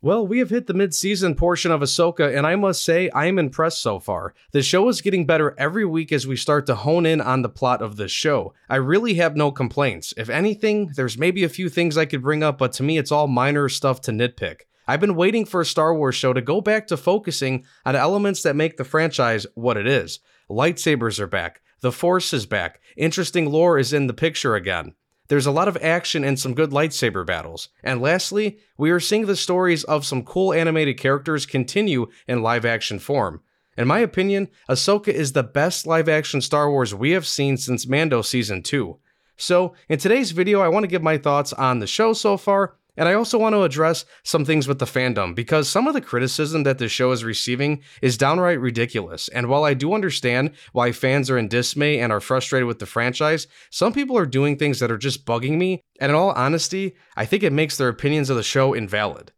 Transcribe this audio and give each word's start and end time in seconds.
Well, 0.00 0.24
we 0.24 0.38
have 0.38 0.50
hit 0.50 0.68
the 0.68 0.74
mid-season 0.74 1.34
portion 1.34 1.72
of 1.72 1.80
Ahsoka, 1.80 2.32
and 2.32 2.46
I 2.46 2.54
must 2.54 2.84
say, 2.84 3.10
I 3.10 3.26
am 3.26 3.36
impressed 3.36 3.82
so 3.82 3.98
far. 3.98 4.32
The 4.52 4.62
show 4.62 4.88
is 4.88 5.00
getting 5.00 5.26
better 5.26 5.56
every 5.58 5.84
week 5.84 6.12
as 6.12 6.24
we 6.24 6.36
start 6.36 6.66
to 6.66 6.76
hone 6.76 7.04
in 7.04 7.20
on 7.20 7.42
the 7.42 7.48
plot 7.48 7.82
of 7.82 7.96
this 7.96 8.12
show. 8.12 8.54
I 8.68 8.76
really 8.76 9.14
have 9.14 9.34
no 9.34 9.50
complaints. 9.50 10.14
If 10.16 10.30
anything, 10.30 10.92
there's 10.94 11.18
maybe 11.18 11.42
a 11.42 11.48
few 11.48 11.68
things 11.68 11.98
I 11.98 12.04
could 12.04 12.22
bring 12.22 12.44
up, 12.44 12.58
but 12.58 12.72
to 12.74 12.84
me, 12.84 12.96
it's 12.96 13.10
all 13.10 13.26
minor 13.26 13.68
stuff 13.68 14.00
to 14.02 14.12
nitpick. 14.12 14.60
I've 14.86 15.00
been 15.00 15.16
waiting 15.16 15.44
for 15.44 15.62
a 15.62 15.66
Star 15.66 15.92
Wars 15.92 16.14
show 16.14 16.32
to 16.32 16.40
go 16.40 16.60
back 16.60 16.86
to 16.86 16.96
focusing 16.96 17.64
on 17.84 17.96
elements 17.96 18.44
that 18.44 18.54
make 18.54 18.76
the 18.76 18.84
franchise 18.84 19.48
what 19.56 19.76
it 19.76 19.88
is. 19.88 20.20
Lightsabers 20.48 21.18
are 21.18 21.26
back, 21.26 21.60
the 21.80 21.90
Force 21.90 22.32
is 22.32 22.46
back, 22.46 22.80
interesting 22.96 23.50
lore 23.50 23.76
is 23.76 23.92
in 23.92 24.06
the 24.06 24.14
picture 24.14 24.54
again. 24.54 24.94
There's 25.28 25.46
a 25.46 25.52
lot 25.52 25.68
of 25.68 25.76
action 25.82 26.24
and 26.24 26.38
some 26.38 26.54
good 26.54 26.70
lightsaber 26.70 27.24
battles. 27.24 27.68
And 27.84 28.00
lastly, 28.00 28.58
we 28.78 28.90
are 28.90 29.00
seeing 29.00 29.26
the 29.26 29.36
stories 29.36 29.84
of 29.84 30.06
some 30.06 30.22
cool 30.22 30.54
animated 30.54 30.98
characters 30.98 31.44
continue 31.44 32.06
in 32.26 32.42
live 32.42 32.64
action 32.64 32.98
form. 32.98 33.42
In 33.76 33.86
my 33.86 33.98
opinion, 34.00 34.48
Ahsoka 34.68 35.08
is 35.08 35.32
the 35.32 35.42
best 35.42 35.86
live 35.86 36.08
action 36.08 36.40
Star 36.40 36.70
Wars 36.70 36.94
we 36.94 37.12
have 37.12 37.26
seen 37.26 37.56
since 37.56 37.86
Mando 37.86 38.22
Season 38.22 38.62
2. 38.62 38.98
So, 39.36 39.74
in 39.88 39.98
today's 39.98 40.32
video, 40.32 40.60
I 40.60 40.68
want 40.68 40.82
to 40.82 40.88
give 40.88 41.02
my 41.02 41.16
thoughts 41.16 41.52
on 41.52 41.78
the 41.78 41.86
show 41.86 42.12
so 42.12 42.36
far 42.36 42.74
and 42.98 43.08
I 43.08 43.14
also 43.14 43.38
want 43.38 43.54
to 43.54 43.62
address 43.62 44.04
some 44.24 44.44
things 44.44 44.66
with 44.66 44.80
the 44.80 44.84
fandom 44.84 45.34
because 45.34 45.68
some 45.68 45.86
of 45.86 45.94
the 45.94 46.00
criticism 46.00 46.64
that 46.64 46.78
the 46.78 46.88
show 46.88 47.12
is 47.12 47.22
receiving 47.22 47.80
is 48.02 48.18
downright 48.18 48.60
ridiculous. 48.60 49.28
And 49.28 49.48
while 49.48 49.62
I 49.62 49.72
do 49.74 49.94
understand 49.94 50.50
why 50.72 50.90
fans 50.90 51.30
are 51.30 51.38
in 51.38 51.46
dismay 51.46 52.00
and 52.00 52.12
are 52.12 52.20
frustrated 52.20 52.66
with 52.66 52.80
the 52.80 52.86
franchise, 52.86 53.46
some 53.70 53.92
people 53.92 54.18
are 54.18 54.26
doing 54.26 54.56
things 54.58 54.80
that 54.80 54.90
are 54.90 54.98
just 54.98 55.24
bugging 55.24 55.58
me. 55.58 55.80
And 56.00 56.10
in 56.10 56.16
all 56.16 56.32
honesty, 56.32 56.96
I 57.16 57.24
think 57.24 57.44
it 57.44 57.52
makes 57.52 57.76
their 57.76 57.88
opinions 57.88 58.30
of 58.30 58.36
the 58.36 58.42
show 58.42 58.74
invalid. 58.74 59.32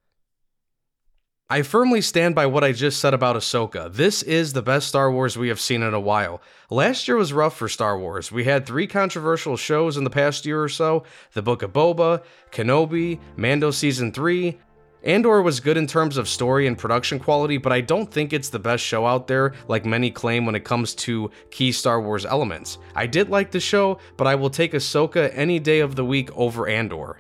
I 1.53 1.63
firmly 1.63 2.01
stand 2.01 2.37
by 2.37 2.47
what 2.47 2.63
I 2.63 2.71
just 2.71 3.01
said 3.01 3.13
about 3.13 3.35
Ahsoka. 3.35 3.93
This 3.93 4.23
is 4.23 4.53
the 4.53 4.63
best 4.63 4.87
Star 4.87 5.11
Wars 5.11 5.37
we 5.37 5.49
have 5.49 5.59
seen 5.59 5.83
in 5.83 5.95
a 5.95 5.99
while. 5.99 6.41
Last 6.71 7.09
year 7.09 7.17
was 7.17 7.33
rough 7.33 7.57
for 7.57 7.69
Star 7.69 7.99
Wars. 7.99 8.31
We 8.31 8.45
had 8.45 8.65
three 8.65 8.87
controversial 8.87 9.57
shows 9.57 9.97
in 9.97 10.05
the 10.05 10.11
past 10.11 10.47
year 10.47 10.63
or 10.63 10.69
so 10.69 11.03
The 11.33 11.43
Book 11.43 11.63
of 11.63 11.73
Boba, 11.73 12.23
Kenobi, 12.53 13.19
Mando 13.37 13.73
Season 13.73 14.13
3. 14.13 14.61
Andor 15.03 15.43
was 15.43 15.59
good 15.59 15.77
in 15.77 15.89
terms 15.89 16.19
of 16.19 16.29
story 16.29 16.69
and 16.69 16.79
production 16.79 17.19
quality, 17.19 17.59
but 17.59 17.73
I 17.73 17.81
don't 17.81 18.09
think 18.09 18.33
it's 18.33 18.51
the 18.51 18.61
best 18.61 18.85
show 18.85 19.05
out 19.05 19.27
there, 19.27 19.55
like 19.67 19.85
many 19.85 20.13
claim 20.13 20.47
when 20.47 20.55
it 20.55 20.65
comes 20.65 20.95
to 20.97 21.33
key 21.51 21.73
Star 21.73 22.01
Wars 22.01 22.25
elements. 22.25 22.79
I 22.95 23.09
did 23.09 23.29
like 23.29 23.51
the 23.51 23.59
show, 23.59 23.99
but 24.17 24.29
I 24.29 24.37
will 24.37 24.51
take 24.51 24.73
Ahsoka 24.73 25.33
any 25.35 25.59
day 25.59 25.81
of 25.81 25.97
the 25.97 26.05
week 26.05 26.31
over 26.37 26.69
Andor. 26.69 27.19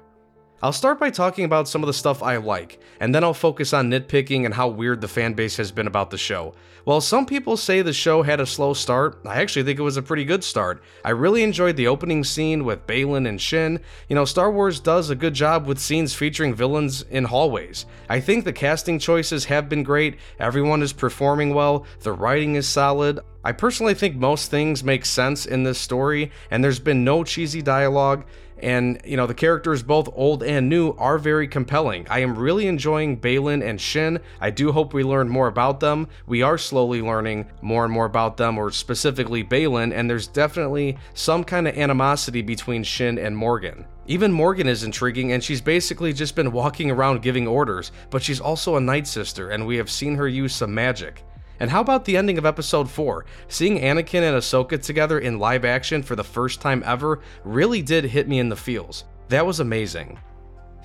I'll 0.62 0.72
start 0.72 1.00
by 1.00 1.08
talking 1.08 1.46
about 1.46 1.68
some 1.68 1.82
of 1.82 1.86
the 1.86 1.94
stuff 1.94 2.22
I 2.22 2.36
like, 2.36 2.80
and 3.00 3.14
then 3.14 3.24
I'll 3.24 3.32
focus 3.32 3.72
on 3.72 3.90
nitpicking 3.90 4.44
and 4.44 4.52
how 4.52 4.68
weird 4.68 5.00
the 5.00 5.06
fanbase 5.06 5.56
has 5.56 5.72
been 5.72 5.86
about 5.86 6.10
the 6.10 6.18
show. 6.18 6.52
While 6.84 7.00
some 7.00 7.24
people 7.24 7.56
say 7.56 7.80
the 7.80 7.94
show 7.94 8.22
had 8.22 8.40
a 8.40 8.46
slow 8.46 8.74
start, 8.74 9.20
I 9.24 9.40
actually 9.40 9.62
think 9.62 9.78
it 9.78 9.82
was 9.82 9.96
a 9.96 10.02
pretty 10.02 10.26
good 10.26 10.44
start. 10.44 10.82
I 11.02 11.10
really 11.10 11.42
enjoyed 11.44 11.76
the 11.76 11.86
opening 11.86 12.24
scene 12.24 12.66
with 12.66 12.86
Baylan 12.86 13.26
and 13.26 13.40
Shin. 13.40 13.80
You 14.10 14.16
know, 14.16 14.26
Star 14.26 14.50
Wars 14.50 14.80
does 14.80 15.08
a 15.08 15.14
good 15.14 15.32
job 15.32 15.66
with 15.66 15.78
scenes 15.78 16.14
featuring 16.14 16.54
villains 16.54 17.06
in 17.10 17.24
hallways. 17.24 17.86
I 18.10 18.20
think 18.20 18.44
the 18.44 18.52
casting 18.52 18.98
choices 18.98 19.46
have 19.46 19.66
been 19.70 19.82
great, 19.82 20.18
everyone 20.38 20.82
is 20.82 20.92
performing 20.92 21.54
well, 21.54 21.86
the 22.00 22.12
writing 22.12 22.56
is 22.56 22.68
solid. 22.68 23.20
I 23.42 23.52
personally 23.52 23.94
think 23.94 24.16
most 24.16 24.50
things 24.50 24.84
make 24.84 25.06
sense 25.06 25.46
in 25.46 25.62
this 25.62 25.78
story, 25.78 26.30
and 26.50 26.62
there's 26.62 26.78
been 26.78 27.02
no 27.02 27.24
cheesy 27.24 27.62
dialogue. 27.62 28.26
And, 28.62 29.00
you 29.04 29.16
know, 29.16 29.26
the 29.26 29.34
characters, 29.34 29.82
both 29.82 30.08
old 30.12 30.42
and 30.42 30.68
new, 30.68 30.90
are 30.92 31.18
very 31.18 31.48
compelling. 31.48 32.06
I 32.08 32.20
am 32.20 32.38
really 32.38 32.66
enjoying 32.66 33.20
Baylan 33.20 33.62
and 33.62 33.80
Shin. 33.80 34.20
I 34.40 34.50
do 34.50 34.72
hope 34.72 34.94
we 34.94 35.02
learn 35.02 35.28
more 35.28 35.48
about 35.48 35.80
them. 35.80 36.08
We 36.26 36.42
are 36.42 36.58
slowly 36.58 37.02
learning 37.02 37.50
more 37.62 37.84
and 37.84 37.92
more 37.92 38.06
about 38.06 38.36
them, 38.36 38.58
or 38.58 38.70
specifically 38.70 39.42
Baylan 39.42 39.92
and 39.92 40.08
there's 40.08 40.26
definitely 40.26 40.98
some 41.14 41.44
kind 41.44 41.66
of 41.66 41.76
animosity 41.76 42.42
between 42.42 42.82
Shin 42.82 43.18
and 43.18 43.36
Morgan. 43.36 43.86
Even 44.06 44.32
Morgan 44.32 44.66
is 44.66 44.82
intriguing, 44.82 45.32
and 45.32 45.42
she's 45.42 45.60
basically 45.60 46.12
just 46.12 46.34
been 46.34 46.52
walking 46.52 46.90
around 46.90 47.22
giving 47.22 47.46
orders, 47.46 47.92
but 48.10 48.22
she's 48.22 48.40
also 48.40 48.76
a 48.76 48.80
Night 48.80 49.06
Sister, 49.06 49.50
and 49.50 49.66
we 49.66 49.76
have 49.76 49.90
seen 49.90 50.16
her 50.16 50.26
use 50.26 50.54
some 50.54 50.74
magic. 50.74 51.22
And 51.60 51.70
how 51.70 51.82
about 51.82 52.06
the 52.06 52.16
ending 52.16 52.38
of 52.38 52.46
episode 52.46 52.90
4? 52.90 53.26
Seeing 53.48 53.78
Anakin 53.78 54.22
and 54.22 54.36
Ahsoka 54.36 54.82
together 54.82 55.18
in 55.18 55.38
live 55.38 55.66
action 55.66 56.02
for 56.02 56.16
the 56.16 56.24
first 56.24 56.60
time 56.60 56.82
ever 56.86 57.20
really 57.44 57.82
did 57.82 58.04
hit 58.04 58.26
me 58.26 58.38
in 58.38 58.48
the 58.48 58.56
feels. 58.56 59.04
That 59.28 59.46
was 59.46 59.60
amazing. 59.60 60.18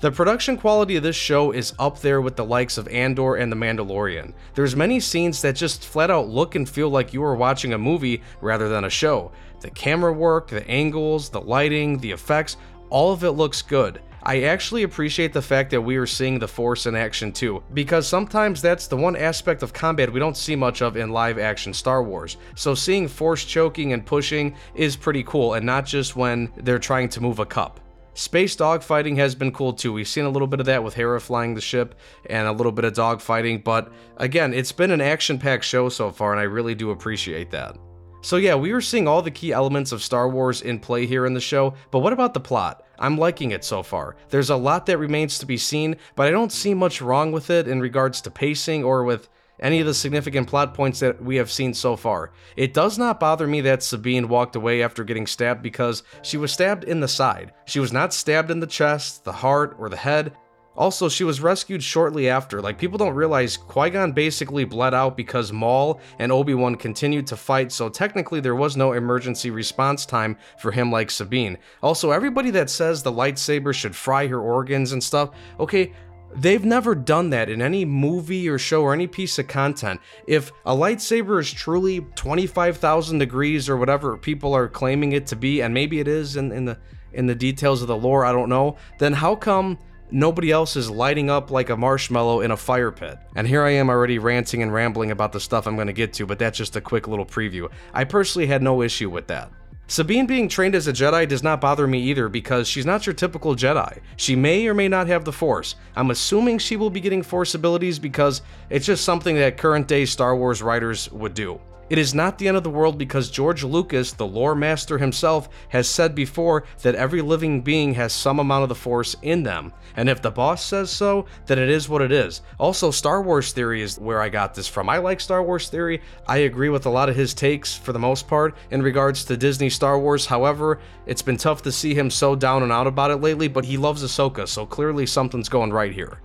The 0.02 0.12
production 0.12 0.58
quality 0.58 0.96
of 0.96 1.02
this 1.02 1.16
show 1.16 1.52
is 1.52 1.72
up 1.78 2.00
there 2.00 2.20
with 2.20 2.36
the 2.36 2.44
likes 2.44 2.76
of 2.76 2.86
Andor 2.88 3.36
and 3.36 3.50
The 3.50 3.56
Mandalorian. 3.56 4.34
There's 4.54 4.76
many 4.76 5.00
scenes 5.00 5.40
that 5.40 5.56
just 5.56 5.86
flat 5.86 6.10
out 6.10 6.28
look 6.28 6.54
and 6.54 6.68
feel 6.68 6.90
like 6.90 7.14
you 7.14 7.24
are 7.24 7.34
watching 7.34 7.72
a 7.72 7.78
movie 7.78 8.22
rather 8.42 8.68
than 8.68 8.84
a 8.84 8.90
show. 8.90 9.32
The 9.60 9.70
camera 9.70 10.12
work, 10.12 10.48
the 10.48 10.68
angles, 10.68 11.30
the 11.30 11.40
lighting, 11.40 11.96
the 11.96 12.10
effects, 12.10 12.58
all 12.90 13.10
of 13.10 13.24
it 13.24 13.30
looks 13.30 13.62
good. 13.62 14.02
I 14.28 14.42
actually 14.42 14.82
appreciate 14.82 15.32
the 15.32 15.40
fact 15.40 15.70
that 15.70 15.80
we 15.80 15.94
are 15.98 16.04
seeing 16.04 16.40
the 16.40 16.48
Force 16.48 16.86
in 16.86 16.96
action 16.96 17.30
too, 17.30 17.62
because 17.74 18.08
sometimes 18.08 18.60
that's 18.60 18.88
the 18.88 18.96
one 18.96 19.14
aspect 19.14 19.62
of 19.62 19.72
combat 19.72 20.12
we 20.12 20.18
don't 20.18 20.36
see 20.36 20.56
much 20.56 20.82
of 20.82 20.96
in 20.96 21.10
live 21.10 21.38
action 21.38 21.72
Star 21.72 22.02
Wars. 22.02 22.36
So 22.56 22.74
seeing 22.74 23.06
Force 23.06 23.44
choking 23.44 23.92
and 23.92 24.04
pushing 24.04 24.56
is 24.74 24.96
pretty 24.96 25.22
cool, 25.22 25.54
and 25.54 25.64
not 25.64 25.86
just 25.86 26.16
when 26.16 26.50
they're 26.56 26.80
trying 26.80 27.08
to 27.10 27.20
move 27.20 27.38
a 27.38 27.46
cup. 27.46 27.78
Space 28.14 28.56
dogfighting 28.56 29.16
has 29.16 29.36
been 29.36 29.52
cool 29.52 29.72
too. 29.72 29.92
We've 29.92 30.08
seen 30.08 30.24
a 30.24 30.30
little 30.30 30.48
bit 30.48 30.58
of 30.58 30.66
that 30.66 30.82
with 30.82 30.94
Hera 30.94 31.20
flying 31.20 31.54
the 31.54 31.60
ship 31.60 31.94
and 32.28 32.48
a 32.48 32.52
little 32.52 32.72
bit 32.72 32.84
of 32.84 32.94
dogfighting, 32.94 33.62
but 33.62 33.92
again, 34.16 34.52
it's 34.52 34.72
been 34.72 34.90
an 34.90 35.00
action 35.00 35.38
packed 35.38 35.64
show 35.64 35.88
so 35.88 36.10
far, 36.10 36.32
and 36.32 36.40
I 36.40 36.44
really 36.44 36.74
do 36.74 36.90
appreciate 36.90 37.52
that. 37.52 37.76
So, 38.22 38.38
yeah, 38.38 38.56
we 38.56 38.72
are 38.72 38.80
seeing 38.80 39.06
all 39.06 39.22
the 39.22 39.30
key 39.30 39.52
elements 39.52 39.92
of 39.92 40.02
Star 40.02 40.28
Wars 40.28 40.62
in 40.62 40.80
play 40.80 41.06
here 41.06 41.26
in 41.26 41.34
the 41.34 41.40
show, 41.40 41.74
but 41.92 42.00
what 42.00 42.12
about 42.12 42.34
the 42.34 42.40
plot? 42.40 42.82
I'm 42.98 43.18
liking 43.18 43.50
it 43.50 43.64
so 43.64 43.82
far. 43.82 44.16
There's 44.30 44.50
a 44.50 44.56
lot 44.56 44.86
that 44.86 44.98
remains 44.98 45.38
to 45.38 45.46
be 45.46 45.56
seen, 45.56 45.96
but 46.14 46.26
I 46.26 46.30
don't 46.30 46.52
see 46.52 46.74
much 46.74 47.02
wrong 47.02 47.32
with 47.32 47.50
it 47.50 47.68
in 47.68 47.80
regards 47.80 48.20
to 48.22 48.30
pacing 48.30 48.84
or 48.84 49.04
with 49.04 49.28
any 49.60 49.80
of 49.80 49.86
the 49.86 49.94
significant 49.94 50.48
plot 50.48 50.74
points 50.74 51.00
that 51.00 51.22
we 51.22 51.36
have 51.36 51.50
seen 51.50 51.72
so 51.74 51.96
far. 51.96 52.30
It 52.56 52.74
does 52.74 52.98
not 52.98 53.20
bother 53.20 53.46
me 53.46 53.62
that 53.62 53.82
Sabine 53.82 54.28
walked 54.28 54.56
away 54.56 54.82
after 54.82 55.04
getting 55.04 55.26
stabbed 55.26 55.62
because 55.62 56.02
she 56.22 56.36
was 56.36 56.52
stabbed 56.52 56.84
in 56.84 57.00
the 57.00 57.08
side. 57.08 57.52
She 57.64 57.80
was 57.80 57.92
not 57.92 58.12
stabbed 58.12 58.50
in 58.50 58.60
the 58.60 58.66
chest, 58.66 59.24
the 59.24 59.32
heart, 59.32 59.76
or 59.78 59.88
the 59.88 59.96
head. 59.96 60.36
Also, 60.76 61.08
she 61.08 61.24
was 61.24 61.40
rescued 61.40 61.82
shortly 61.82 62.28
after. 62.28 62.60
Like, 62.60 62.78
people 62.78 62.98
don't 62.98 63.14
realize 63.14 63.56
Qui 63.56 63.90
Gon 63.90 64.12
basically 64.12 64.64
bled 64.64 64.94
out 64.94 65.16
because 65.16 65.52
Maul 65.52 66.00
and 66.18 66.30
Obi 66.30 66.54
Wan 66.54 66.76
continued 66.76 67.26
to 67.28 67.36
fight, 67.36 67.72
so 67.72 67.88
technically 67.88 68.40
there 68.40 68.54
was 68.54 68.76
no 68.76 68.92
emergency 68.92 69.50
response 69.50 70.06
time 70.06 70.36
for 70.58 70.70
him 70.70 70.92
like 70.92 71.10
Sabine. 71.10 71.58
Also, 71.82 72.10
everybody 72.10 72.50
that 72.50 72.70
says 72.70 73.02
the 73.02 73.12
lightsaber 73.12 73.74
should 73.74 73.96
fry 73.96 74.26
her 74.26 74.40
organs 74.40 74.92
and 74.92 75.02
stuff, 75.02 75.30
okay, 75.58 75.92
They've 76.34 76.64
never 76.64 76.94
done 76.94 77.30
that 77.30 77.48
in 77.48 77.62
any 77.62 77.84
movie 77.84 78.48
or 78.48 78.58
show 78.58 78.82
or 78.82 78.92
any 78.92 79.06
piece 79.06 79.38
of 79.38 79.48
content. 79.48 80.00
If 80.26 80.52
a 80.66 80.74
lightsaber 80.74 81.40
is 81.40 81.50
truly 81.50 82.00
25,000 82.14 83.18
degrees 83.18 83.68
or 83.68 83.76
whatever 83.78 84.18
people 84.18 84.52
are 84.52 84.68
claiming 84.68 85.12
it 85.12 85.26
to 85.28 85.36
be, 85.36 85.62
and 85.62 85.72
maybe 85.72 85.98
it 85.98 86.08
is 86.08 86.36
in, 86.36 86.52
in 86.52 86.66
the 86.66 86.78
in 87.12 87.26
the 87.26 87.34
details 87.34 87.80
of 87.80 87.88
the 87.88 87.96
lore, 87.96 88.26
I 88.26 88.32
don't 88.32 88.50
know, 88.50 88.76
then 88.98 89.14
how 89.14 89.34
come 89.34 89.78
nobody 90.10 90.50
else 90.50 90.76
is 90.76 90.90
lighting 90.90 91.30
up 91.30 91.50
like 91.50 91.70
a 91.70 91.76
marshmallow 91.76 92.40
in 92.40 92.50
a 92.50 92.56
fire 92.56 92.90
pit. 92.90 93.18
And 93.34 93.46
here 93.46 93.62
I 93.62 93.70
am 93.70 93.88
already 93.88 94.18
ranting 94.18 94.62
and 94.62 94.72
rambling 94.72 95.10
about 95.10 95.32
the 95.32 95.40
stuff 95.40 95.66
I'm 95.66 95.74
going 95.74 95.86
to 95.86 95.92
get 95.92 96.12
to, 96.14 96.26
but 96.26 96.38
that's 96.38 96.58
just 96.58 96.76
a 96.76 96.80
quick 96.80 97.08
little 97.08 97.26
preview. 97.26 97.70
I 97.92 98.04
personally 98.04 98.46
had 98.46 98.62
no 98.62 98.82
issue 98.82 99.10
with 99.10 99.26
that. 99.28 99.50
Sabine 99.88 100.26
being 100.26 100.48
trained 100.48 100.74
as 100.74 100.88
a 100.88 100.92
Jedi 100.92 101.28
does 101.28 101.44
not 101.44 101.60
bother 101.60 101.86
me 101.86 102.00
either 102.00 102.28
because 102.28 102.66
she's 102.66 102.84
not 102.84 103.06
your 103.06 103.14
typical 103.14 103.54
Jedi. 103.54 104.00
She 104.16 104.34
may 104.34 104.66
or 104.66 104.74
may 104.74 104.88
not 104.88 105.06
have 105.06 105.24
the 105.24 105.32
Force. 105.32 105.76
I'm 105.94 106.10
assuming 106.10 106.58
she 106.58 106.76
will 106.76 106.90
be 106.90 107.00
getting 107.00 107.22
Force 107.22 107.54
abilities 107.54 108.00
because 108.00 108.42
it's 108.68 108.86
just 108.86 109.04
something 109.04 109.36
that 109.36 109.58
current 109.58 109.86
day 109.86 110.04
Star 110.04 110.34
Wars 110.34 110.60
writers 110.60 111.10
would 111.12 111.34
do. 111.34 111.60
It 111.88 111.98
is 111.98 112.14
not 112.14 112.36
the 112.36 112.48
end 112.48 112.56
of 112.56 112.64
the 112.64 112.70
world 112.70 112.98
because 112.98 113.30
George 113.30 113.62
Lucas, 113.62 114.12
the 114.12 114.26
lore 114.26 114.56
master 114.56 114.98
himself, 114.98 115.48
has 115.68 115.88
said 115.88 116.16
before 116.16 116.64
that 116.82 116.96
every 116.96 117.22
living 117.22 117.60
being 117.60 117.94
has 117.94 118.12
some 118.12 118.40
amount 118.40 118.64
of 118.64 118.68
the 118.68 118.74
Force 118.74 119.14
in 119.22 119.44
them. 119.44 119.72
And 119.94 120.08
if 120.08 120.20
the 120.20 120.30
boss 120.30 120.64
says 120.64 120.90
so, 120.90 121.26
then 121.46 121.60
it 121.60 121.68
is 121.68 121.88
what 121.88 122.02
it 122.02 122.10
is. 122.10 122.42
Also, 122.58 122.90
Star 122.90 123.22
Wars 123.22 123.52
Theory 123.52 123.82
is 123.82 124.00
where 124.00 124.20
I 124.20 124.28
got 124.28 124.52
this 124.52 124.66
from. 124.66 124.88
I 124.88 124.98
like 124.98 125.20
Star 125.20 125.42
Wars 125.44 125.68
Theory. 125.68 126.02
I 126.26 126.38
agree 126.38 126.70
with 126.70 126.86
a 126.86 126.90
lot 126.90 127.08
of 127.08 127.14
his 127.14 127.34
takes 127.34 127.76
for 127.76 127.92
the 127.92 127.98
most 128.00 128.26
part 128.26 128.56
in 128.72 128.82
regards 128.82 129.24
to 129.26 129.36
Disney 129.36 129.70
Star 129.70 129.98
Wars. 129.98 130.26
However, 130.26 130.80
it's 131.06 131.22
been 131.22 131.36
tough 131.36 131.62
to 131.62 131.72
see 131.72 131.94
him 131.94 132.10
so 132.10 132.34
down 132.34 132.64
and 132.64 132.72
out 132.72 132.88
about 132.88 133.12
it 133.12 133.16
lately, 133.16 133.46
but 133.46 133.64
he 133.64 133.76
loves 133.76 134.02
Ahsoka, 134.02 134.48
so 134.48 134.66
clearly 134.66 135.06
something's 135.06 135.48
going 135.48 135.72
right 135.72 135.92
here. 135.92 136.20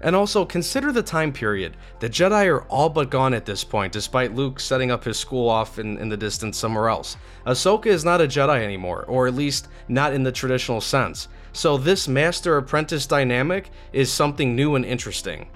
And 0.00 0.14
also, 0.14 0.44
consider 0.44 0.92
the 0.92 1.02
time 1.02 1.32
period. 1.32 1.76
The 1.98 2.08
Jedi 2.08 2.46
are 2.46 2.62
all 2.64 2.88
but 2.88 3.10
gone 3.10 3.34
at 3.34 3.44
this 3.44 3.64
point, 3.64 3.92
despite 3.92 4.34
Luke 4.34 4.60
setting 4.60 4.90
up 4.90 5.04
his 5.04 5.18
school 5.18 5.48
off 5.48 5.78
in, 5.78 5.98
in 5.98 6.08
the 6.08 6.16
distance 6.16 6.56
somewhere 6.56 6.88
else. 6.88 7.16
Ahsoka 7.46 7.86
is 7.86 8.04
not 8.04 8.20
a 8.20 8.28
Jedi 8.28 8.62
anymore, 8.62 9.04
or 9.08 9.26
at 9.26 9.34
least 9.34 9.68
not 9.88 10.12
in 10.12 10.22
the 10.22 10.32
traditional 10.32 10.80
sense. 10.80 11.28
So, 11.52 11.76
this 11.76 12.06
master 12.06 12.56
apprentice 12.56 13.06
dynamic 13.06 13.70
is 13.92 14.12
something 14.12 14.54
new 14.54 14.76
and 14.76 14.84
interesting. 14.84 15.48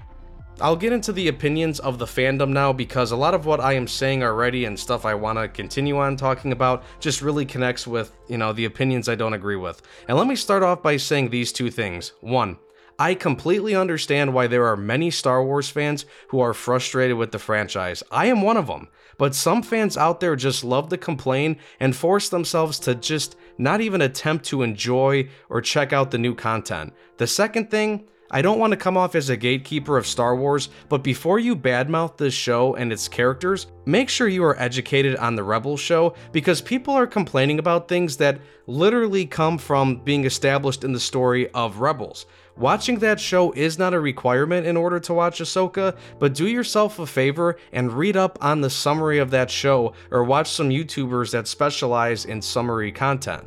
I'll 0.61 0.75
get 0.75 0.93
into 0.93 1.11
the 1.11 1.29
opinions 1.29 1.79
of 1.79 1.97
the 1.97 2.05
fandom 2.05 2.49
now 2.49 2.71
because 2.71 3.11
a 3.11 3.15
lot 3.15 3.33
of 3.33 3.45
what 3.45 3.59
I 3.59 3.73
am 3.73 3.87
saying 3.87 4.23
already 4.23 4.65
and 4.65 4.79
stuff 4.79 5.03
I 5.03 5.15
want 5.15 5.39
to 5.39 5.47
continue 5.47 5.97
on 5.97 6.15
talking 6.15 6.51
about 6.51 6.83
just 6.99 7.23
really 7.23 7.45
connects 7.45 7.87
with, 7.87 8.13
you 8.27 8.37
know, 8.37 8.53
the 8.53 8.65
opinions 8.65 9.09
I 9.09 9.15
don't 9.15 9.33
agree 9.33 9.55
with. 9.55 9.81
And 10.07 10.17
let 10.17 10.27
me 10.27 10.35
start 10.35 10.61
off 10.61 10.83
by 10.83 10.97
saying 10.97 11.29
these 11.29 11.51
two 11.51 11.71
things. 11.71 12.13
One, 12.21 12.59
I 12.99 13.15
completely 13.15 13.75
understand 13.75 14.33
why 14.33 14.47
there 14.47 14.65
are 14.67 14.77
many 14.77 15.09
Star 15.09 15.43
Wars 15.43 15.69
fans 15.69 16.05
who 16.27 16.39
are 16.39 16.53
frustrated 16.53 17.17
with 17.17 17.31
the 17.31 17.39
franchise. 17.39 18.03
I 18.11 18.27
am 18.27 18.41
one 18.41 18.57
of 18.57 18.67
them. 18.67 18.87
But 19.17 19.35
some 19.35 19.61
fans 19.61 19.97
out 19.97 20.19
there 20.19 20.35
just 20.35 20.63
love 20.63 20.89
to 20.89 20.97
complain 20.97 21.57
and 21.79 21.95
force 21.95 22.29
themselves 22.29 22.79
to 22.79 22.95
just 22.95 23.35
not 23.57 23.81
even 23.81 24.01
attempt 24.01 24.45
to 24.45 24.63
enjoy 24.63 25.29
or 25.49 25.61
check 25.61 25.93
out 25.93 26.11
the 26.11 26.17
new 26.17 26.35
content. 26.35 26.93
The 27.17 27.27
second 27.27 27.69
thing, 27.69 28.07
I 28.31 28.41
don't 28.41 28.57
want 28.57 28.71
to 28.71 28.77
come 28.77 28.97
off 28.97 29.13
as 29.13 29.29
a 29.29 29.37
gatekeeper 29.37 29.95
of 29.95 30.07
Star 30.07 30.35
Wars, 30.35 30.69
but 30.89 31.03
before 31.03 31.37
you 31.37 31.55
badmouth 31.55 32.17
this 32.17 32.33
show 32.33 32.73
and 32.75 32.91
its 32.91 33.07
characters, 33.07 33.67
make 33.85 34.09
sure 34.09 34.27
you 34.27 34.43
are 34.43 34.59
educated 34.59 35.15
on 35.17 35.35
the 35.35 35.43
Rebels 35.43 35.79
show 35.79 36.15
because 36.31 36.59
people 36.59 36.95
are 36.95 37.05
complaining 37.05 37.59
about 37.59 37.87
things 37.87 38.17
that 38.17 38.39
literally 38.65 39.27
come 39.27 39.59
from 39.59 39.97
being 39.97 40.25
established 40.25 40.83
in 40.83 40.93
the 40.93 40.99
story 40.99 41.47
of 41.51 41.79
Rebels. 41.79 42.25
Watching 42.55 42.99
that 42.99 43.19
show 43.19 43.51
is 43.53 43.79
not 43.79 43.95
a 43.95 43.99
requirement 43.99 44.67
in 44.67 44.77
order 44.77 44.99
to 44.99 45.13
watch 45.13 45.39
Ahsoka, 45.39 45.97
but 46.19 46.35
do 46.35 46.47
yourself 46.47 46.99
a 46.99 47.05
favor 47.07 47.57
and 47.71 47.91
read 47.91 48.15
up 48.15 48.37
on 48.41 48.61
the 48.61 48.69
summary 48.69 49.17
of 49.17 49.31
that 49.31 49.49
show 49.49 49.93
or 50.11 50.23
watch 50.23 50.51
some 50.51 50.69
YouTubers 50.69 51.31
that 51.31 51.47
specialize 51.47 52.25
in 52.25 52.43
summary 52.43 52.91
content. 52.91 53.43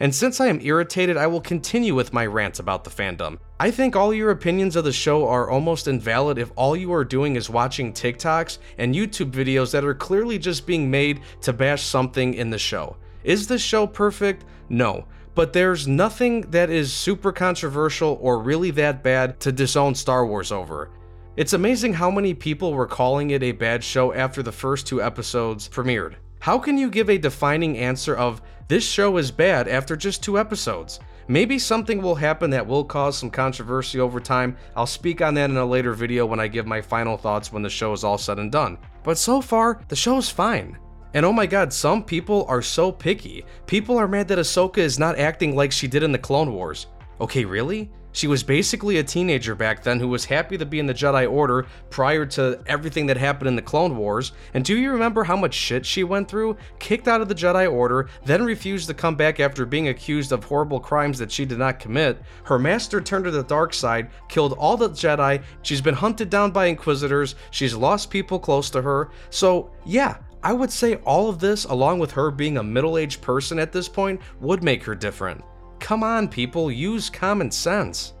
And 0.00 0.12
since 0.12 0.40
I 0.40 0.48
am 0.48 0.60
irritated, 0.60 1.16
I 1.16 1.28
will 1.28 1.40
continue 1.40 1.94
with 1.94 2.12
my 2.12 2.26
rant 2.26 2.58
about 2.58 2.82
the 2.82 2.90
fandom. 2.90 3.38
I 3.60 3.70
think 3.70 3.94
all 3.94 4.12
your 4.12 4.30
opinions 4.30 4.74
of 4.74 4.84
the 4.84 4.92
show 4.92 5.26
are 5.28 5.50
almost 5.50 5.86
invalid 5.86 6.38
if 6.38 6.52
all 6.56 6.76
you 6.76 6.92
are 6.92 7.04
doing 7.04 7.36
is 7.36 7.50
watching 7.50 7.92
TikToks 7.92 8.58
and 8.78 8.94
YouTube 8.94 9.30
videos 9.30 9.72
that 9.72 9.84
are 9.84 9.94
clearly 9.94 10.38
just 10.38 10.66
being 10.66 10.90
made 10.90 11.20
to 11.42 11.52
bash 11.52 11.82
something 11.82 12.34
in 12.34 12.50
the 12.50 12.58
show. 12.58 12.96
Is 13.22 13.46
the 13.46 13.58
show 13.58 13.86
perfect? 13.86 14.44
No. 14.68 15.06
But 15.38 15.52
there's 15.52 15.86
nothing 15.86 16.40
that 16.50 16.68
is 16.68 16.92
super 16.92 17.30
controversial 17.30 18.18
or 18.20 18.40
really 18.40 18.72
that 18.72 19.04
bad 19.04 19.38
to 19.38 19.52
disown 19.52 19.94
Star 19.94 20.26
Wars 20.26 20.50
over. 20.50 20.90
It's 21.36 21.52
amazing 21.52 21.94
how 21.94 22.10
many 22.10 22.34
people 22.34 22.74
were 22.74 22.88
calling 22.88 23.30
it 23.30 23.44
a 23.44 23.52
bad 23.52 23.84
show 23.84 24.12
after 24.12 24.42
the 24.42 24.50
first 24.50 24.88
two 24.88 25.00
episodes 25.00 25.68
premiered. 25.68 26.16
How 26.40 26.58
can 26.58 26.76
you 26.76 26.90
give 26.90 27.08
a 27.08 27.18
defining 27.18 27.78
answer 27.78 28.16
of 28.16 28.42
this 28.66 28.84
show 28.84 29.16
is 29.16 29.30
bad 29.30 29.68
after 29.68 29.94
just 29.94 30.24
two 30.24 30.40
episodes? 30.40 30.98
Maybe 31.28 31.56
something 31.56 32.02
will 32.02 32.16
happen 32.16 32.50
that 32.50 32.66
will 32.66 32.82
cause 32.82 33.16
some 33.16 33.30
controversy 33.30 34.00
over 34.00 34.18
time. 34.18 34.56
I'll 34.74 34.86
speak 34.86 35.22
on 35.22 35.34
that 35.34 35.50
in 35.50 35.56
a 35.56 35.64
later 35.64 35.92
video 35.92 36.26
when 36.26 36.40
I 36.40 36.48
give 36.48 36.66
my 36.66 36.82
final 36.82 37.16
thoughts 37.16 37.52
when 37.52 37.62
the 37.62 37.70
show 37.70 37.92
is 37.92 38.02
all 38.02 38.18
said 38.18 38.40
and 38.40 38.50
done. 38.50 38.76
But 39.04 39.18
so 39.18 39.40
far, 39.40 39.80
the 39.86 39.94
show 39.94 40.16
is 40.16 40.28
fine. 40.28 40.78
And 41.14 41.24
oh 41.24 41.32
my 41.32 41.46
god, 41.46 41.72
some 41.72 42.04
people 42.04 42.44
are 42.48 42.62
so 42.62 42.92
picky. 42.92 43.44
People 43.66 43.96
are 43.96 44.08
mad 44.08 44.28
that 44.28 44.38
Ahsoka 44.38 44.78
is 44.78 44.98
not 44.98 45.18
acting 45.18 45.56
like 45.56 45.72
she 45.72 45.88
did 45.88 46.02
in 46.02 46.12
the 46.12 46.18
Clone 46.18 46.52
Wars. 46.52 46.86
Okay, 47.20 47.44
really? 47.44 47.90
She 48.12 48.26
was 48.26 48.42
basically 48.42 48.98
a 48.98 49.04
teenager 49.04 49.54
back 49.54 49.82
then 49.82 50.00
who 50.00 50.08
was 50.08 50.24
happy 50.24 50.58
to 50.58 50.66
be 50.66 50.80
in 50.80 50.86
the 50.86 50.94
Jedi 50.94 51.30
Order 51.30 51.66
prior 51.90 52.26
to 52.26 52.60
everything 52.66 53.06
that 53.06 53.16
happened 53.16 53.48
in 53.48 53.56
the 53.56 53.62
Clone 53.62 53.96
Wars. 53.96 54.32
And 54.54 54.64
do 54.64 54.76
you 54.76 54.90
remember 54.90 55.24
how 55.24 55.36
much 55.36 55.54
shit 55.54 55.86
she 55.86 56.04
went 56.04 56.28
through? 56.28 56.56
Kicked 56.78 57.06
out 57.06 57.20
of 57.20 57.28
the 57.28 57.34
Jedi 57.34 57.70
Order, 57.70 58.08
then 58.24 58.44
refused 58.44 58.88
to 58.88 58.94
come 58.94 59.14
back 59.14 59.40
after 59.40 59.64
being 59.66 59.88
accused 59.88 60.32
of 60.32 60.42
horrible 60.42 60.80
crimes 60.80 61.18
that 61.18 61.30
she 61.30 61.44
did 61.44 61.58
not 61.58 61.78
commit. 61.78 62.20
Her 62.44 62.58
master 62.58 63.00
turned 63.00 63.26
to 63.26 63.30
the 63.30 63.44
dark 63.44 63.72
side, 63.72 64.10
killed 64.28 64.54
all 64.54 64.76
the 64.76 64.90
Jedi. 64.90 65.42
She's 65.62 65.80
been 65.80 65.94
hunted 65.94 66.30
down 66.30 66.50
by 66.50 66.66
Inquisitors. 66.66 67.34
She's 67.50 67.74
lost 67.74 68.10
people 68.10 68.38
close 68.38 68.68
to 68.70 68.82
her. 68.82 69.10
So, 69.30 69.70
yeah, 69.84 70.16
I 70.42 70.52
would 70.52 70.70
say 70.70 70.96
all 70.96 71.28
of 71.28 71.40
this, 71.40 71.64
along 71.64 71.98
with 71.98 72.12
her 72.12 72.30
being 72.30 72.58
a 72.58 72.62
middle 72.62 72.96
aged 72.98 73.20
person 73.20 73.58
at 73.58 73.72
this 73.72 73.88
point, 73.88 74.20
would 74.40 74.62
make 74.62 74.84
her 74.84 74.94
different. 74.94 75.42
Come 75.80 76.02
on, 76.02 76.28
people, 76.28 76.70
use 76.70 77.10
common 77.10 77.50
sense. 77.50 78.12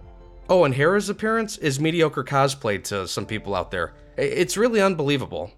Oh, 0.48 0.64
and 0.64 0.74
Hera's 0.74 1.10
appearance 1.10 1.58
is 1.58 1.78
mediocre 1.78 2.24
cosplay 2.24 2.82
to 2.84 3.06
some 3.06 3.26
people 3.26 3.54
out 3.54 3.70
there. 3.70 3.94
It's 4.16 4.56
really 4.56 4.80
unbelievable. 4.80 5.52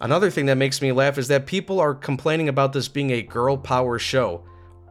Another 0.00 0.30
thing 0.30 0.46
that 0.46 0.56
makes 0.56 0.80
me 0.80 0.92
laugh 0.92 1.18
is 1.18 1.28
that 1.28 1.46
people 1.46 1.80
are 1.80 1.94
complaining 1.94 2.48
about 2.48 2.72
this 2.72 2.88
being 2.88 3.10
a 3.10 3.22
girl 3.22 3.56
power 3.56 3.98
show. 3.98 4.44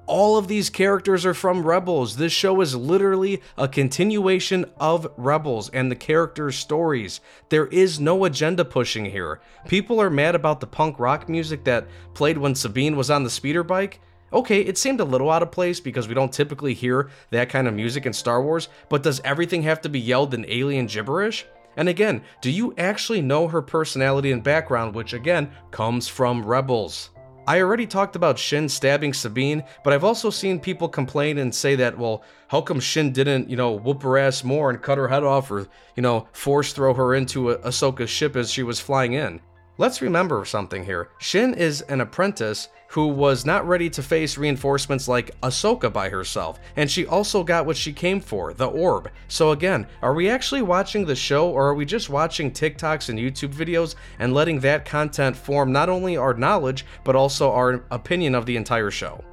All 0.06 0.38
of 0.38 0.50
these 0.50 0.70
characters 0.70 1.26
are 1.26 1.34
from 1.34 1.66
Rebels. 1.66 2.18
This 2.18 2.34
show 2.34 2.60
is 2.60 2.76
literally 2.76 3.42
a 3.58 3.70
continuation 3.70 4.66
of 4.78 5.10
Rebels 5.16 5.70
and 5.70 5.90
the 5.90 5.96
characters' 5.96 6.58
stories. 6.58 7.22
There 7.48 7.68
is 7.68 8.02
no 8.02 8.26
agenda 8.26 8.66
pushing 8.66 9.06
here. 9.06 9.40
People 9.66 10.02
are 10.02 10.10
mad 10.10 10.36
about 10.36 10.60
the 10.60 10.68
punk 10.68 11.00
rock 11.00 11.30
music 11.30 11.64
that 11.64 11.88
played 12.14 12.38
when 12.38 12.54
Sabine 12.54 12.98
was 12.98 13.10
on 13.10 13.24
the 13.24 13.30
speeder 13.30 13.64
bike. 13.64 14.02
Okay, 14.34 14.60
it 14.62 14.78
seemed 14.78 15.00
a 15.00 15.06
little 15.06 15.32
out 15.32 15.44
of 15.44 15.52
place 15.52 15.80
because 15.80 16.10
we 16.10 16.14
don't 16.14 16.34
typically 16.34 16.74
hear 16.74 17.10
that 17.30 17.50
kind 17.50 17.66
of 17.68 17.74
music 17.74 18.06
in 18.06 18.12
Star 18.12 18.44
Wars, 18.44 18.68
but 18.90 19.04
does 19.04 19.22
everything 19.24 19.62
have 19.62 19.80
to 19.82 19.90
be 19.90 20.02
yelled 20.02 20.34
in 20.34 20.46
alien 20.50 20.88
gibberish? 20.88 21.46
And 21.78 21.88
again, 21.88 22.24
do 22.42 22.52
you 22.52 22.74
actually 22.78 23.22
know 23.22 23.48
her 23.48 23.62
personality 23.62 24.34
and 24.34 24.44
background, 24.44 24.96
which 24.96 25.14
again 25.14 25.52
comes 25.72 26.10
from 26.10 26.46
Rebels? 26.46 27.12
I 27.46 27.60
already 27.60 27.86
talked 27.86 28.16
about 28.16 28.40
Shin 28.40 28.70
stabbing 28.70 29.14
Sabine, 29.14 29.64
but 29.84 29.92
I've 29.92 30.06
also 30.06 30.30
seen 30.30 30.62
people 30.62 30.88
complain 30.88 31.38
and 31.38 31.54
say 31.54 31.76
that, 31.76 31.98
well, 31.98 32.24
how 32.48 32.62
come 32.62 32.80
Shin 32.80 33.12
didn't, 33.12 33.50
you 33.50 33.58
know, 33.58 33.74
whoop 33.74 34.02
her 34.04 34.18
ass 34.18 34.46
more 34.46 34.70
and 34.70 34.82
cut 34.82 34.98
her 34.98 35.10
head 35.10 35.24
off 35.24 35.52
or, 35.52 35.68
you 35.96 36.04
know, 36.04 36.28
force 36.32 36.72
throw 36.72 36.94
her 36.94 37.14
into 37.14 37.58
Ahsoka's 37.58 38.10
ship 38.10 38.38
as 38.38 38.50
she 38.50 38.64
was 38.64 38.80
flying 38.80 39.14
in? 39.14 39.42
Let's 39.80 40.04
remember 40.04 40.46
something 40.46 40.86
here. 40.86 41.10
Shin 41.18 41.56
is 41.56 41.82
an 41.82 42.00
apprentice 42.00 42.68
who 42.90 43.08
was 43.08 43.44
not 43.44 43.68
ready 43.68 43.90
to 43.90 44.04
face 44.04 44.38
reinforcements 44.38 45.08
like 45.08 45.32
Ahsoka 45.42 45.92
by 45.92 46.10
herself, 46.10 46.60
and 46.76 46.92
she 46.92 47.08
also 47.08 47.44
got 47.44 47.66
what 47.66 47.76
she 47.76 47.92
came 47.92 48.20
for, 48.20 48.54
the 48.54 48.68
orb. 48.68 49.10
So 49.28 49.50
again, 49.50 49.88
are 50.04 50.14
we 50.14 50.30
actually 50.30 50.62
watching 50.62 51.06
the 51.06 51.16
show 51.16 51.50
or 51.50 51.70
are 51.70 51.74
we 51.74 51.86
just 51.86 52.12
watching 52.12 52.52
TikToks 52.52 53.10
and 53.10 53.18
YouTube 53.18 53.56
videos 53.56 53.96
and 54.20 54.32
letting 54.32 54.60
that 54.60 54.86
content 54.86 55.36
form 55.36 55.72
not 55.72 55.90
only 55.90 56.18
our 56.18 56.36
knowledge, 56.36 56.86
but 57.04 57.16
also 57.16 57.52
our 57.52 57.84
opinion 57.90 58.36
of 58.36 58.46
the 58.46 58.58
entire 58.58 58.92
show? 58.92 59.24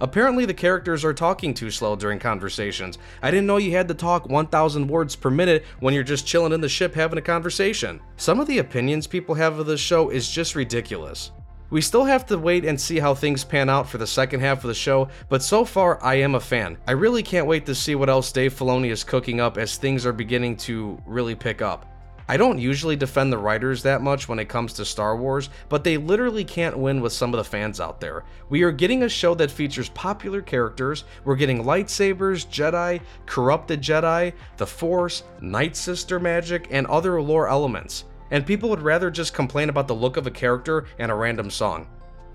Apparently, 0.00 0.44
the 0.44 0.54
characters 0.54 1.04
are 1.04 1.14
talking 1.14 1.54
too 1.54 1.70
slow 1.70 1.96
during 1.96 2.18
conversations. 2.18 2.98
I 3.22 3.30
didn't 3.30 3.46
know 3.46 3.56
you 3.56 3.72
had 3.72 3.88
to 3.88 3.94
talk 3.94 4.28
1,000 4.28 4.86
words 4.86 5.16
per 5.16 5.30
minute 5.30 5.64
when 5.80 5.94
you're 5.94 6.02
just 6.02 6.26
chilling 6.26 6.52
in 6.52 6.60
the 6.60 6.68
ship 6.68 6.94
having 6.94 7.18
a 7.18 7.22
conversation. 7.22 8.00
Some 8.16 8.40
of 8.40 8.46
the 8.46 8.58
opinions 8.58 9.06
people 9.06 9.34
have 9.34 9.58
of 9.58 9.66
this 9.66 9.80
show 9.80 10.10
is 10.10 10.30
just 10.30 10.54
ridiculous. 10.54 11.32
We 11.68 11.80
still 11.80 12.04
have 12.04 12.26
to 12.26 12.38
wait 12.38 12.64
and 12.64 12.80
see 12.80 13.00
how 13.00 13.14
things 13.14 13.42
pan 13.42 13.68
out 13.68 13.88
for 13.88 13.98
the 13.98 14.06
second 14.06 14.38
half 14.40 14.58
of 14.58 14.68
the 14.68 14.74
show, 14.74 15.08
but 15.28 15.42
so 15.42 15.64
far 15.64 16.02
I 16.04 16.14
am 16.16 16.36
a 16.36 16.40
fan. 16.40 16.78
I 16.86 16.92
really 16.92 17.24
can't 17.24 17.48
wait 17.48 17.66
to 17.66 17.74
see 17.74 17.96
what 17.96 18.08
else 18.08 18.30
Dave 18.30 18.54
Filoni 18.54 18.90
is 18.90 19.02
cooking 19.02 19.40
up 19.40 19.58
as 19.58 19.76
things 19.76 20.06
are 20.06 20.12
beginning 20.12 20.58
to 20.58 21.00
really 21.06 21.34
pick 21.34 21.62
up. 21.62 21.95
I 22.28 22.36
don't 22.36 22.58
usually 22.58 22.96
defend 22.96 23.32
the 23.32 23.38
writers 23.38 23.82
that 23.82 24.02
much 24.02 24.28
when 24.28 24.40
it 24.40 24.48
comes 24.48 24.72
to 24.74 24.84
Star 24.84 25.16
Wars, 25.16 25.48
but 25.68 25.84
they 25.84 25.96
literally 25.96 26.44
can't 26.44 26.76
win 26.76 27.00
with 27.00 27.12
some 27.12 27.32
of 27.32 27.38
the 27.38 27.44
fans 27.44 27.80
out 27.80 28.00
there. 28.00 28.24
We 28.48 28.64
are 28.64 28.72
getting 28.72 29.04
a 29.04 29.08
show 29.08 29.34
that 29.36 29.50
features 29.50 29.90
popular 29.90 30.42
characters, 30.42 31.04
we're 31.24 31.36
getting 31.36 31.62
lightsabers, 31.62 32.48
Jedi, 32.48 33.00
corrupted 33.26 33.80
Jedi, 33.80 34.32
the 34.56 34.66
Force, 34.66 35.22
Night 35.40 35.76
Sister 35.76 36.18
magic, 36.18 36.66
and 36.70 36.86
other 36.88 37.22
lore 37.22 37.48
elements. 37.48 38.04
And 38.32 38.44
people 38.44 38.70
would 38.70 38.82
rather 38.82 39.10
just 39.10 39.32
complain 39.32 39.68
about 39.68 39.86
the 39.86 39.94
look 39.94 40.16
of 40.16 40.26
a 40.26 40.32
character 40.32 40.86
and 40.98 41.12
a 41.12 41.14
random 41.14 41.48
song. 41.48 41.86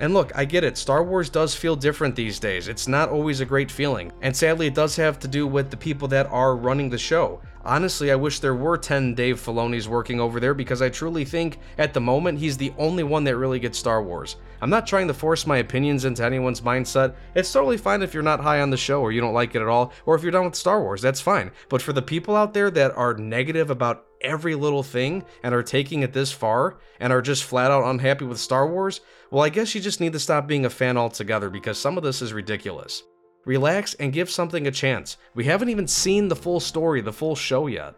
And 0.02 0.16
look, 0.16 0.32
I 0.34 0.46
get 0.46 0.64
it, 0.64 0.80
Star 0.80 1.04
Wars 1.04 1.30
does 1.30 1.54
feel 1.54 1.76
different 1.76 2.16
these 2.16 2.40
days. 2.40 2.68
It's 2.68 2.88
not 2.88 3.10
always 3.10 3.40
a 3.40 3.46
great 3.46 3.70
feeling. 3.70 4.12
And 4.22 4.36
sadly, 4.36 4.66
it 4.66 4.74
does 4.74 4.96
have 4.96 5.20
to 5.20 5.28
do 5.28 5.46
with 5.46 5.70
the 5.70 5.78
people 5.78 6.08
that 6.08 6.26
are 6.32 6.56
running 6.56 6.90
the 6.90 6.98
show. 6.98 7.40
Honestly, 7.64 8.12
I 8.12 8.16
wish 8.16 8.40
there 8.40 8.56
were 8.56 8.80
10 8.80 9.14
Dave 9.14 9.40
Filoni's 9.40 9.88
working 9.88 10.20
over 10.20 10.40
there 10.40 10.56
because 10.56 10.82
I 10.82 10.90
truly 10.90 11.24
think 11.24 11.60
at 11.78 11.94
the 11.94 12.02
moment 12.02 12.40
he's 12.40 12.58
the 12.58 12.74
only 12.80 13.04
one 13.04 13.24
that 13.26 13.38
really 13.38 13.60
gets 13.60 13.78
Star 13.78 14.02
Wars. 14.02 14.38
I'm 14.60 14.72
not 14.72 14.88
trying 14.88 15.08
to 15.08 15.14
force 15.14 15.46
my 15.46 15.58
opinions 15.58 16.04
into 16.04 16.26
anyone's 16.26 16.62
mindset. 16.62 17.14
It's 17.36 17.54
totally 17.54 17.78
fine 17.78 18.02
if 18.02 18.16
you're 18.16 18.24
not 18.24 18.40
high 18.40 18.62
on 18.62 18.72
the 18.72 18.78
show 18.78 19.02
or 19.02 19.12
you 19.12 19.22
don't 19.22 19.36
like 19.36 19.54
it 19.54 19.62
at 19.62 19.68
all, 19.68 19.94
or 20.08 20.16
if 20.16 20.24
you're 20.24 20.32
done 20.32 20.46
with 20.46 20.56
Star 20.56 20.82
Wars, 20.82 21.04
that's 21.04 21.22
fine. 21.22 21.52
But 21.70 21.84
for 21.84 21.94
the 21.94 22.02
people 22.02 22.36
out 22.36 22.56
there 22.56 22.72
that 22.72 22.98
are 22.98 23.14
negative 23.14 23.70
about 23.70 24.08
every 24.22 24.56
little 24.56 24.84
thing 24.84 25.24
and 25.44 25.54
are 25.54 25.64
taking 25.64 26.04
it 26.04 26.14
this 26.14 26.32
far 26.32 26.78
and 27.00 27.12
are 27.12 27.22
just 27.22 27.44
flat 27.44 27.72
out 27.72 27.90
unhappy 27.90 28.26
with 28.26 28.40
Star 28.40 28.68
Wars, 28.68 29.02
well, 29.30 29.44
I 29.44 29.50
guess 29.50 29.76
you 29.76 29.82
just 29.82 30.00
need 30.00 30.14
to 30.14 30.20
stop 30.20 30.48
being 30.48 30.66
a 30.66 30.70
fan 30.70 30.98
altogether 30.98 31.50
because 31.50 31.78
some 31.78 31.98
of 31.98 32.04
this 32.04 32.22
is 32.22 32.34
ridiculous. 32.34 33.04
Relax 33.46 33.96
and 33.96 34.14
give 34.14 34.30
something 34.30 34.68
a 34.68 34.72
chance. 34.72 35.18
We 35.34 35.46
haven't 35.46 35.70
even 35.70 35.88
seen 35.88 36.28
the 36.28 36.36
full 36.36 36.60
story, 36.60 37.02
the 37.02 37.14
full 37.14 37.36
show 37.36 37.68
yet. 37.68 37.96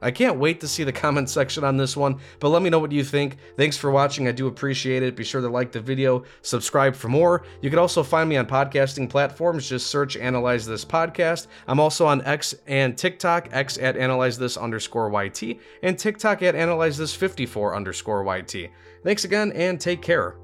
I 0.00 0.10
can't 0.10 0.38
wait 0.38 0.60
to 0.60 0.68
see 0.68 0.84
the 0.84 0.92
comment 0.92 1.28
section 1.28 1.64
on 1.64 1.76
this 1.76 1.96
one, 1.96 2.18
but 2.40 2.50
let 2.50 2.62
me 2.62 2.70
know 2.70 2.78
what 2.78 2.92
you 2.92 3.04
think. 3.04 3.36
Thanks 3.56 3.76
for 3.76 3.90
watching, 3.90 4.28
I 4.28 4.32
do 4.32 4.46
appreciate 4.46 5.02
it. 5.02 5.16
Be 5.16 5.24
sure 5.24 5.40
to 5.40 5.48
like 5.48 5.72
the 5.72 5.80
video, 5.80 6.24
subscribe 6.42 6.94
for 6.94 7.08
more. 7.08 7.44
You 7.62 7.70
can 7.70 7.78
also 7.78 8.02
find 8.02 8.28
me 8.28 8.36
on 8.36 8.46
podcasting 8.46 9.10
platforms, 9.10 9.68
just 9.68 9.88
search 9.88 10.16
Analyze 10.16 10.66
This 10.66 10.84
Podcast. 10.84 11.48
I'm 11.66 11.80
also 11.80 12.06
on 12.06 12.22
X 12.22 12.54
and 12.66 12.96
TikTok, 12.96 13.48
X 13.52 13.78
at 13.78 13.96
Analyze 13.96 14.38
This 14.38 14.56
underscore 14.56 15.10
YT, 15.10 15.58
and 15.82 15.98
TikTok 15.98 16.42
at 16.42 16.54
Analyze 16.54 16.96
This 16.96 17.14
54 17.14 17.74
underscore 17.74 18.24
YT. 18.24 18.70
Thanks 19.04 19.24
again, 19.24 19.52
and 19.52 19.80
take 19.80 20.02
care. 20.02 20.36